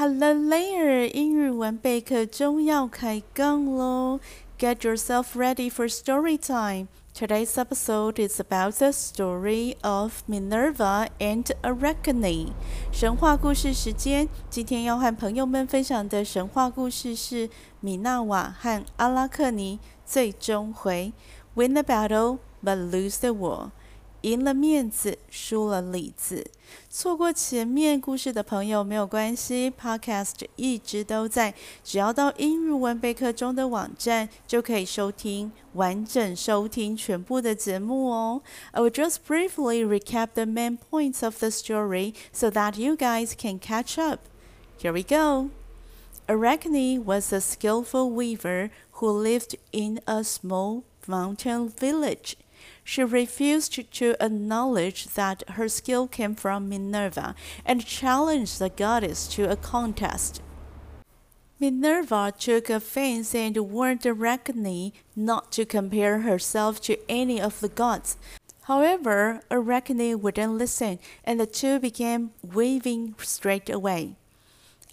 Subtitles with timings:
[0.00, 4.20] Hello there，英语文备课终要开杠喽！
[4.58, 6.88] Get yourself ready for story time.
[7.14, 12.52] Today's episode is about the story of Minerva and Arachne.
[12.92, 17.48] 神话故事时间，今天要和朋友们分享的神话故事是
[17.80, 21.12] 米娜瓦和阿拉克尼最终回。
[21.54, 23.70] Win the battle, but lose the war.
[24.22, 26.50] 赢了面子，输了里子。
[26.90, 31.54] 错过前面故事的朋友没有关系，Podcast 一直都在，
[31.84, 38.42] 只要到英语文备课中的网站就可以收听完整收听全部的节目哦。
[38.72, 43.60] I will just briefly recap the main points of the story so that you guys can
[43.60, 44.20] catch up.
[44.80, 45.50] Here we go.
[46.26, 52.36] Arachne was a skillful weaver who lived in a small mountain village.
[52.83, 57.35] She refused to acknowledge that her skill came from Minerva
[57.65, 60.41] and challenged the goddess to a contest.
[61.59, 68.17] Minerva took offense and warned Arachne not to compare herself to any of the gods.
[68.63, 74.15] However, Arachne wouldn't listen, and the two began weaving straight away.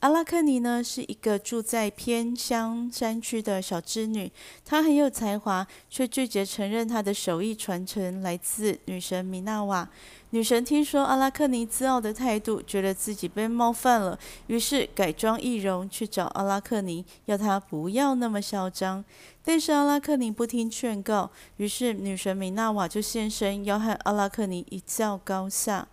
[0.01, 4.31] 阿拉克尼呢，是一个住在偏乡山区的小织女，
[4.65, 9.89] 她很有才华，却拒绝承认她的手艺传承来自女神米娜瓦。
[10.31, 19.05] 女神听说阿拉克尼自傲的态度，觉得自己被冒犯了，于是改装易容去找阿拉克尼，要她不要那么嚣张。
[19.45, 25.89] 但是阿拉克尼不听劝告，于是女神米娜瓦就现身，要和阿拉克尼一较高下。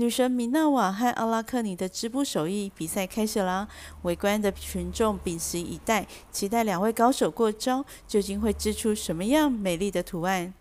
[0.00, 3.68] 女神米娜瓦和阿拉克尼的织布手艺比赛开始啦！
[4.00, 10.54] 围观的群众屏息以待，期待两位高手过招，究竟会织出什么样美丽的图案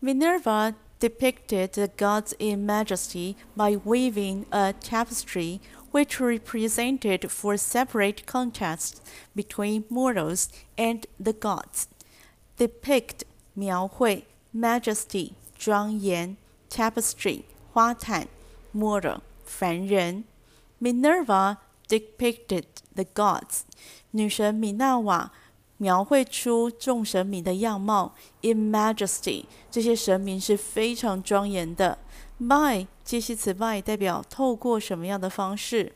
[0.00, 5.58] ？Minerva depicted the gods in majesty by weaving a tapestry
[5.90, 8.98] which represented four separate contests
[9.34, 11.86] between mortals and the gods.
[12.56, 13.22] Depict
[13.54, 14.24] 描绘
[14.54, 16.36] ，majesty 庄严
[16.70, 17.42] ，tapestry
[17.72, 18.28] 花毯。
[18.75, 20.23] Mortal 凡人，
[20.81, 22.63] Minerva depicted
[22.95, 23.61] the gods，
[24.11, 25.31] 女神米娜瓦
[25.77, 28.15] 描绘出众神明的样貌。
[28.41, 31.97] In majesty，这些神明是非常庄严的。
[32.37, 35.93] By 介系词 by 代表透过什么样的方式？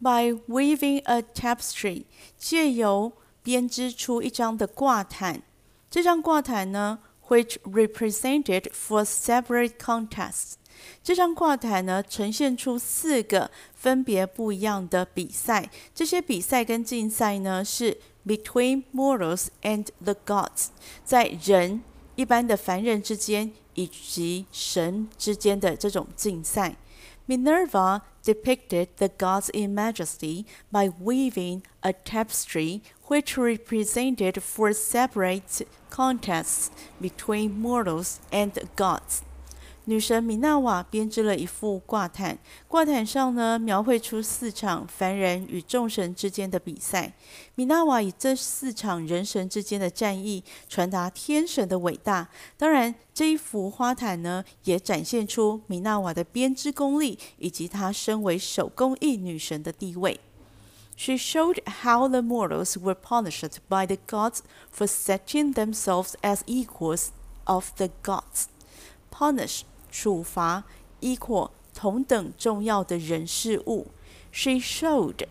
[0.00, 2.04] By weaving a tapestry，
[2.36, 5.42] 借由编织出一张的挂毯。
[5.90, 10.54] 这张挂毯呢，which represented four separate contests。
[11.02, 15.70] 这张挂毯呢，呈现出四个分别不一样的比赛。
[15.94, 20.68] 这些比赛跟竞赛呢，是 between mortals and the gods，
[21.04, 21.82] 在人
[22.14, 26.76] 一般的凡人之间以及神之间的这种竞赛。
[27.26, 36.68] Minerva depicted the gods in majesty by weaving a tapestry which represented four separate contests
[37.00, 39.20] between mortals and gods.
[39.85, 42.37] 女神米娜瓦编织了一幅挂毯，
[42.69, 47.13] 挂毯上呢，描绘出四场凡人与众神之间的比赛。
[47.55, 52.29] 米娜瓦以这四场人神之间的战役传达天神的伟大。
[52.57, 60.19] 当然，这一幅花毯呢，也展现出米娜瓦的编织功力以及她身为手工艺女神的地位。
[60.95, 64.39] She showed how the mortals were punished by the gods
[64.73, 67.07] for setting themselves as equals
[67.43, 68.45] of the gods.
[69.13, 69.65] punished.
[69.93, 70.63] 处罚
[71.01, 73.85] ，equal 同等重要的人事物。
[74.31, 75.27] She showed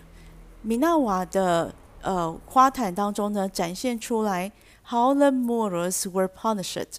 [0.63, 4.53] 米娜瓦的呃花毯当中呢，展现出来
[4.89, 6.99] how the mortals were punished，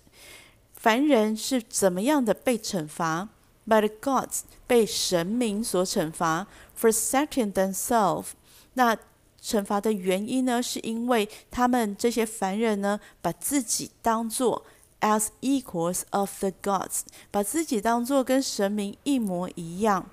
[0.73, 3.29] 凡人是怎么样的被惩罚
[3.65, 6.45] ，by the gods 被神明所惩罚
[6.77, 8.31] ，for setting themselves。
[8.73, 8.97] 那
[9.41, 14.65] 惩罚的原因呢，是因为他们这些凡人呢，把自己当做。
[15.02, 20.10] As equals of the gods，把自己当作跟神明一模一样。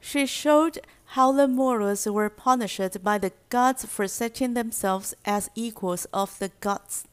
[0.00, 0.82] She showed
[1.14, 6.50] how the mortals were punished by the gods for setting themselves as equals of the
[6.60, 7.04] gods.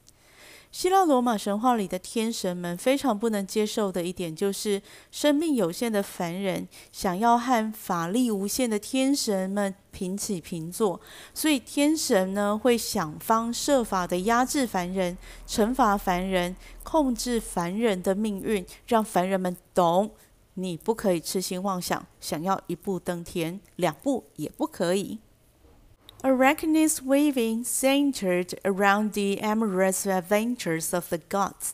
[0.76, 11.00] 希腊罗马神话里的天神们非常不能接受的一点，就是生命有限的凡人想要和法力无限的天神们平起平坐，
[11.32, 15.17] 所以天神呢会想方设法的压制凡人，
[15.49, 20.11] 惩罚凡人，控制凡人的命运，让凡人们懂，
[20.52, 25.20] 你不可以痴心妄想，想要一步登天，两步也不可以。
[26.24, 31.74] Arachne's weaving centered around the amorous adventures of the gods.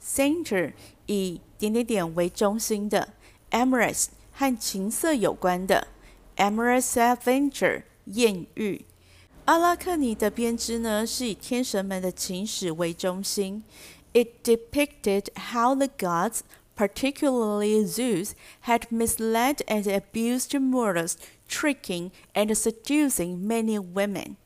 [0.00, 0.72] Center
[1.06, 3.14] 以点点点为中心的，
[3.50, 5.88] amorous 和情色有关的
[6.36, 8.84] amorous adventure，艳遇。
[9.46, 13.64] 阿拉克尼的编织呢，是以天神们的情史为中心。
[14.12, 16.40] It depicted how the gods,
[16.76, 18.32] particularly Zeus,
[18.64, 21.14] had misled and abused mortals,
[21.48, 24.36] tricking and seducing many women.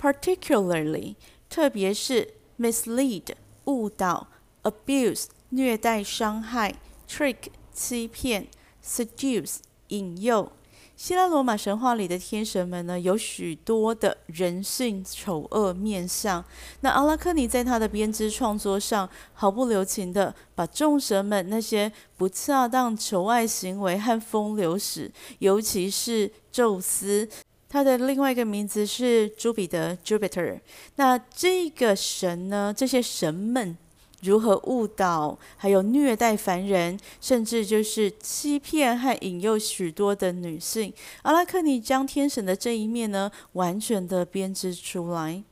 [0.00, 1.16] Particularly，
[1.48, 3.34] 特别是 mislead，
[3.64, 4.26] 误导；
[4.62, 6.74] abuse，虐待、伤害；
[7.08, 8.46] trick，欺骗；
[8.84, 10.52] seduce，引诱。
[10.99, 16.43] 希腊罗马神话里的天神们呢，有许多的人性丑恶面相。
[16.81, 25.09] 那阿拉克尼在他的编织创作上，毫不留情地把众神们那些不恰当求爱行为和风流史，
[25.39, 27.29] 尤其是宙斯。
[27.69, 30.59] 他的另外一个名字是朱彼得 （Jupiter）。
[30.97, 32.73] 那这个神呢？
[32.75, 33.77] 这些神们
[34.21, 40.93] 如何误导，还有虐待凡人，甚至就是欺骗和引诱许多的女性？
[41.21, 45.43] 阿拉克尼将天神的这一面呢，完全的编织出来。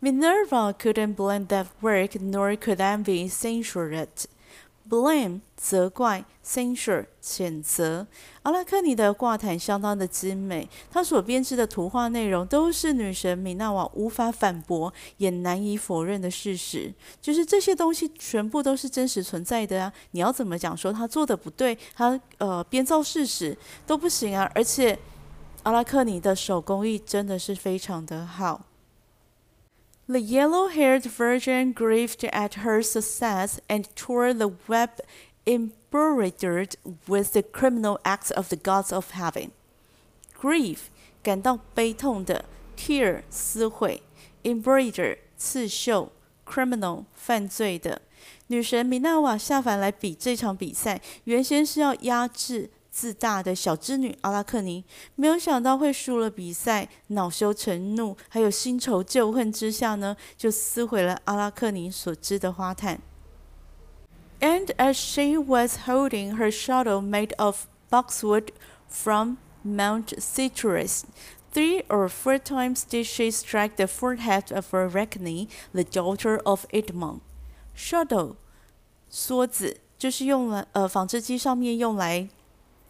[0.00, 4.26] Minerva couldn't blame that work, nor could envy censure it.
[4.88, 8.06] Blame 责怪，censure 谴责。
[8.42, 19.92] 阿拉克尼的挂毯相当的精美，他所编织的图画内容都是女神米娜瓦无法反驳也难以否认的事实，就是这些东西全部都是真实存在的啊！
[20.10, 23.56] 你要怎么讲说他做的不对，他呃编造事实
[23.86, 24.50] 都不行啊！
[24.54, 24.98] 而且
[25.62, 28.60] 阿拉克尼的手工艺真的是非常的好。
[30.07, 35.01] The yellow-haired virgin grieved at her success and tore the web
[35.45, 36.75] embroidered
[37.07, 39.51] with the criminal acts of the gods of heaven.
[40.39, 40.87] Grieve
[41.21, 42.45] 感到悲痛的，
[42.77, 44.01] tear 撕毁，
[44.43, 46.11] embroider 刺绣，
[46.45, 48.01] criminal 犯罪的。
[48.47, 52.69] 女神米娜瓦下凡来比这场比赛，原先是要压制。
[52.92, 54.84] 自大的小织女阿拉克尼，
[55.14, 63.00] 没有想到会输了比赛，恼羞成怒，还有新仇旧恨之下呢，就撕毁了阿拉克尼所织的花毯。
[64.40, 68.48] And as she was holding her shuttle made of boxwood
[68.88, 71.04] from Mount Citrus,
[71.52, 77.20] three or four times did she strike the forehead of Arachne, the daughter of Idmon.
[77.74, 78.34] Shuttle，
[79.10, 82.28] 梭子，就是用来呃纺织机上面用来。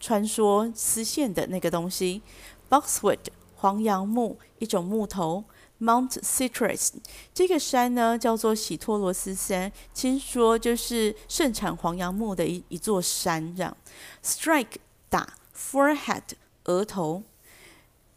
[0.02, 2.20] 穿梭丝线的那个东西
[2.68, 3.20] ，boxwood
[3.54, 5.44] 黄杨木一种木头
[5.80, 6.90] ，Mount Citrus
[7.32, 13.76] 这个山呢叫做喜托罗斯山，听说就是盛产黄杨木的一一座山这样。
[14.24, 14.78] Strike
[15.08, 16.22] 打，forehead
[16.64, 17.22] 额头。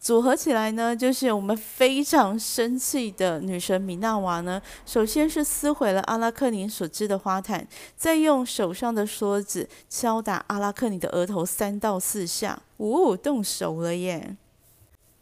[0.06, 4.62] 组合起来呢，就是我们非常生气的女神米娜娃呢。
[4.86, 7.66] 首先是撕毁了阿拉克尼所织的花毯，
[7.96, 12.62] 再用手上的梭子敲打阿拉克尼的额头三到四下。
[12.76, 14.36] 呜，动手了耶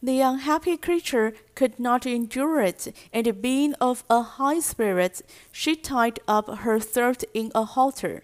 [0.03, 5.21] ！The unhappy creature could not endure it, and being of a high spirit,
[5.51, 8.21] she tied up her throat in a halter.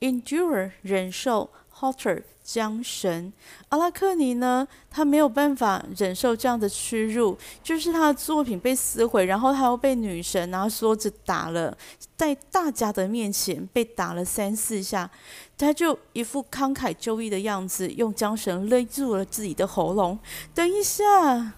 [0.00, 1.50] Endure 忍受
[1.82, 3.32] ，halter 缰绳，
[3.70, 4.68] 阿拉克尼呢？
[4.88, 11.76] 他没有办法忍受这样的屈辱，就是他的作品被撕毁，然后他又被女神拿梭子打了，
[12.16, 15.10] 在大家的面前被打了三四下，
[15.58, 20.18] 他就一副慷慨就义的样子，用缰绳勒住了自己的喉咙。
[20.54, 21.54] 等一下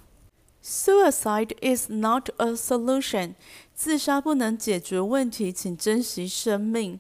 [0.65, 3.35] ，Suicide is not a solution，
[3.75, 6.99] 自杀不能解决问题，请珍惜生命。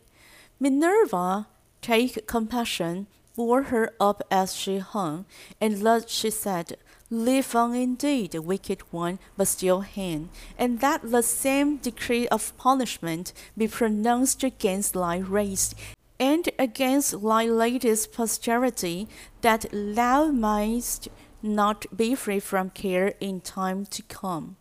[0.60, 1.44] Minerva
[1.87, 5.25] Minerva，take compassion。bore her up as she hung,
[5.61, 6.75] and thus she said,
[7.09, 13.31] Live on indeed, wicked one, but still hang, and that the same decree of punishment
[13.57, 15.73] be pronounced against thy race,
[16.19, 19.07] and against thy latest posterity,
[19.39, 21.07] that thou mightst
[21.41, 24.57] not be free from care in time to come.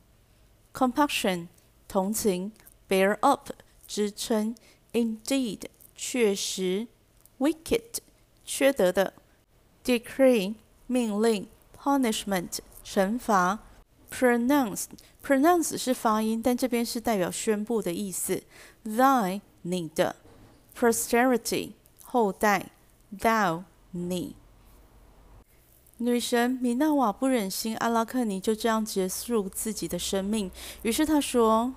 [0.72, 1.48] Compassion,
[1.88, 2.52] 同情,
[2.86, 3.50] bear up,
[3.88, 4.54] 支撑,
[4.94, 6.86] indeed, 确实,
[7.43, 7.97] wicked,
[8.45, 9.13] 缺德的
[9.83, 10.55] ，decree
[10.87, 11.47] 命令
[11.77, 13.59] ，punishment 惩罚
[14.09, 14.85] ，pronounce
[15.21, 18.41] pronounce 是发音，但这边是代表宣布的意思。
[18.85, 20.15] thy 你的
[20.77, 21.71] ，posterity
[22.03, 22.71] 后代
[23.19, 24.35] ，thou 你。
[25.97, 31.73] 女神米娜瓦不忍心阿拉克尼就这样结束自己的生命，于是她说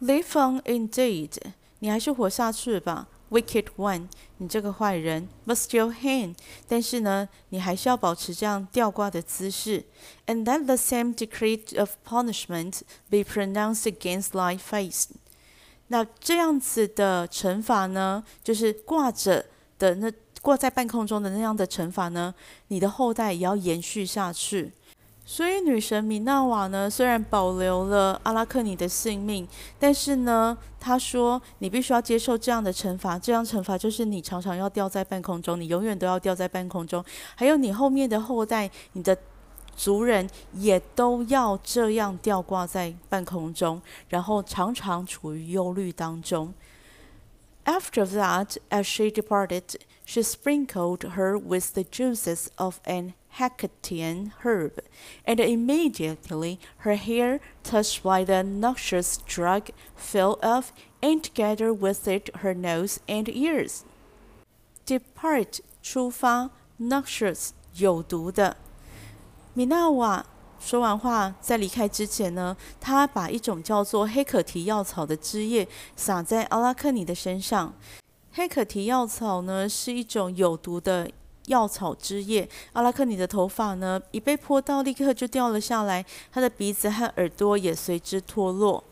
[0.00, 1.32] ：“Live on indeed，
[1.78, 4.06] 你还是活下去吧。” Wicked one，
[4.38, 6.36] 你这个坏人，but still hang，
[6.68, 9.84] 但是呢，你还是要保持这样吊挂的姿势。
[10.28, 15.06] And that the same decree of punishment be pronounced against thy face。
[15.88, 19.46] 那这样子的惩罚呢，就是挂着
[19.80, 22.32] 的那挂在半空中的那样的惩罚呢，
[22.68, 24.72] 你的后代也要延续下去。
[25.34, 29.48] 所以女神米娜瓦呢，虽然保留了阿拉克尼的性命，
[29.80, 39.18] 但是呢，她说你必须要接受这样的惩罚，这样惩罚就是你常常要吊在半空中，你永远都要吊在半空中，还有你后面的后代，你的
[39.74, 46.54] 族人也都要这样吊挂在半空中，然后常常处于忧虑当中。
[47.64, 49.62] After that, as she departed,
[50.04, 54.79] she sprinkled her with the juices of an Hecatian herb,
[55.25, 62.29] and immediately her hair, touched by the noxious drug, fell off, and together with it
[62.41, 63.83] her nose and ears.
[64.85, 66.49] Depart 出发，
[66.79, 68.57] noxious 有毒的。
[69.53, 70.25] 米娜瓦
[70.59, 77.73] 说完话，在离开之前呢，她把一种叫做黑可提药草的汁液洒在阿拉克尼的身上。
[78.33, 81.09] 黑可提药草呢，是一种有毒的。
[81.47, 88.83] 药草汁液，阿拉克尼的头发呢，一被泼到，立刻就掉了下来，他的鼻子和耳朵也随之脱落。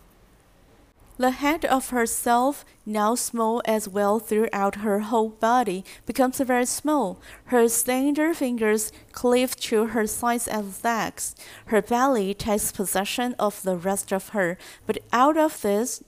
[1.20, 7.18] The head of herself, now small as well throughout her whole body, becomes very small.
[7.46, 11.32] Her slender fingers cleave to her sides and legs.
[11.72, 16.04] Her belly takes possession of the rest of her, but out of this,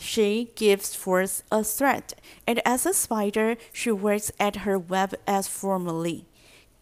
[0.00, 2.14] She gives forth a thread,
[2.44, 6.24] and as a spider, she works at her web as formerly.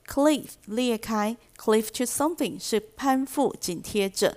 [0.07, 4.37] Cleave 裂开，cleave to something 是攀附紧贴着。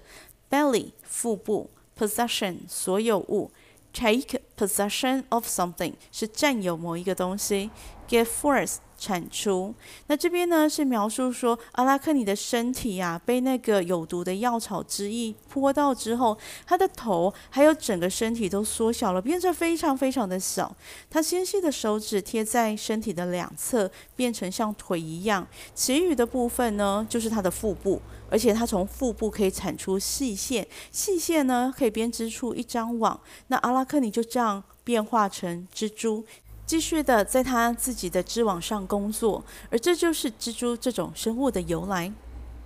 [0.50, 3.51] Belly 腹部，possession 所有物，
[3.91, 7.71] take possession of something 是占有某一个东西。
[8.12, 9.75] get force 产出，
[10.07, 20.76] 那这边呢是描述说阿拉克尼的身体呀、啊，被那个有毒的药草汁液泼到之后，他的头还有整个身体都缩小了，变成非常非常的小。
[21.11, 25.45] 他纤细的手指贴在身体的两侧，变成像腿一样。
[25.75, 28.00] 其余的部分呢，就是他的腹部，
[28.31, 33.19] 而且他从腹部可以产出细线，细线呢可以编织出一张网。
[33.49, 36.25] 那阿拉克尼就这样变化成蜘蛛。
[36.71, 42.12] 继续的在他自己的织网上工作，而这就是蜘蛛这种生物的由来。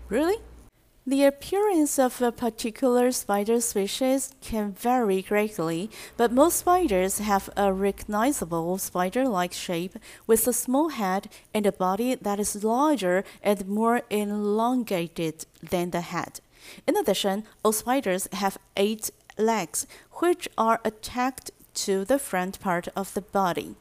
[0.10, 0.39] Really?
[1.03, 7.72] The appearance of a particular spider species can vary greatly, but most spiders have a
[7.72, 14.03] recognizable spider-like shape with a small head and a body that is larger and more
[14.12, 16.39] elongated than the head.
[16.86, 19.88] In addition, all spiders have eight legs,
[20.22, 21.50] which are attached
[21.86, 23.75] to the front part of the body.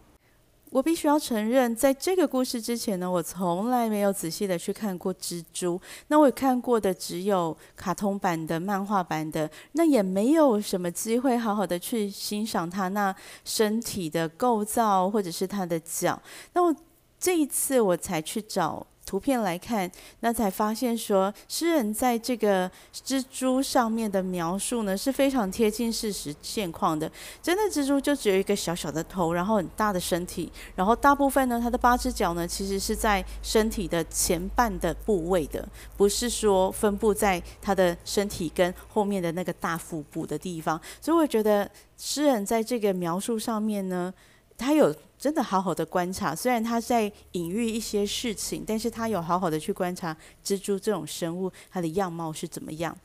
[0.76, 5.80] 我必须要承认，在这个故事之前呢，我从来没有仔细的去看过蜘蛛。
[6.10, 13.16] 那我看过的只有卡通版的、漫画版的，那也没有什么机会好好的去欣赏它那
[13.46, 16.22] 身体的构造，或者是它的脚。
[16.52, 16.76] 那我
[17.18, 18.86] 这一次我才去找。
[19.06, 19.90] 图片来看，
[20.22, 27.10] 那才发现说，诗人在这个蜘蛛上面的描述呢，是非常贴近事实现况的。
[27.42, 40.82] 真的蜘蛛就只有一个小小的头，然后很大的身体，然后大部分呢，它的八只脚呢，其实是在身体的前半的部位的，不是说分布在它的身体跟后面的那个大腹部的地方。
[41.00, 44.12] 所以我觉得诗人在这个描述上面呢，
[44.58, 44.96] 他有。
[45.18, 52.96] 真的好好的观察，虽然他在隐喻一些事情，但是他有好好的去观察蜘蛛这种生物，它的样貌是怎么样。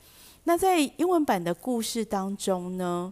[0.44, 3.10] 那在英文版的故事当中呢，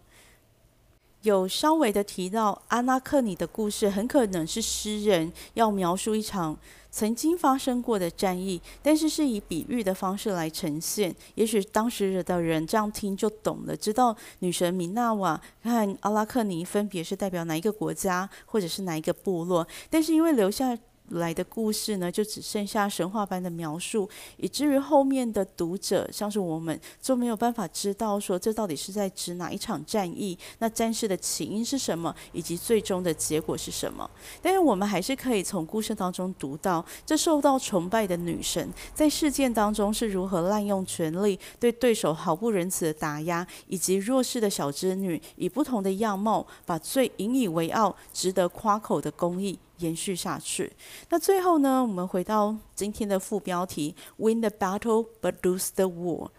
[1.22, 6.56] 有稍微的提到阿拉克尼的故事，很可能是诗人要描述一场
[6.90, 11.14] 曾经发生过的战役，但是是以比喻的方式来呈现。
[11.34, 19.66] 也许当时的人这样听就懂了，知道女神米娜瓦和阿拉克尼分别是代表哪一个国家，或者是哪一个部落。
[19.90, 20.78] 但是因为留下。
[21.10, 34.08] 来的故事呢，就只剩下神话般的描述，以至于后面的读者，像是我们，就没有办法知道说这到底是在指哪一场战役，那战事的起因是什么，以及最终的结果是什么。
[34.42, 49.58] 但是我们还是可以从故事当中读到，这受到崇拜的女神在事件当中是如何滥用权力，对对手毫不仁慈的打压，以及弱势的小织女以不同的样貌，把最引以为傲、值得夸口的工艺。
[49.78, 50.73] 延续下去。
[51.08, 56.30] 那最后呢，我们回到今天的副标题：Win the battle but lose the war。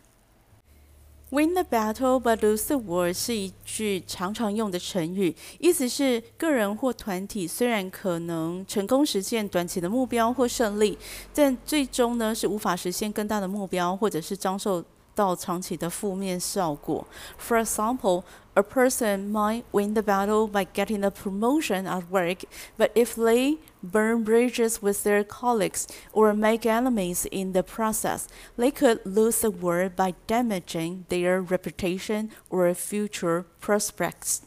[1.31, 10.98] Win the battle but lose the war 是一句常常用的成语，意思是个人或团体虽然可能成功实现短期的目标或胜利，
[11.34, 14.84] 但最终呢是无法实现更大的目标，或者是遭受。
[15.18, 17.06] 到长期的负面效果。
[17.38, 22.44] For example, a person might win the battle by getting a promotion at work,
[22.76, 28.71] but if they burn bridges with their colleagues or make enemies in the process, they
[28.71, 34.38] could lose the war by damaging their reputation or future prospects.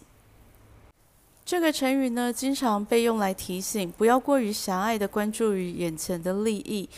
[1.46, 6.90] 这个成语呢，经常被用来提醒不要过于狭隘地关注于眼前的利益，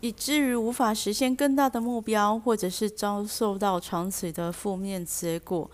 [0.00, 5.70] 以至于无法实现更大的目标，或者是遭受到长期的负面结果。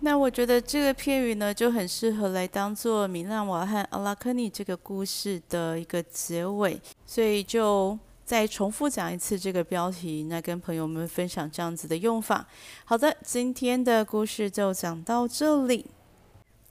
[0.00, 12.46] 那我觉得这个片语呢，就很适合来当做米纳瓦和阿拉克尼这个故事的一个结尾，所以就再重复讲一次这个标题，那跟朋友们分享这样子的用法。
[12.84, 15.86] 好的，今天的故事就讲到这里。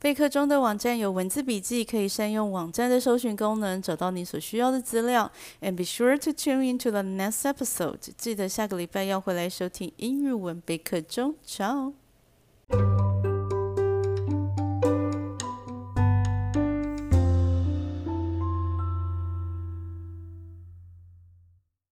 [0.03, 5.31] 备课中的网站有文字笔记，可以善用网站的搜寻功能找到你所需要的资料。
[5.61, 8.09] And be sure to tune into the next episode。
[8.17, 11.35] 记得下个礼拜要回来收听英语文备课中。
[11.45, 11.93] 早。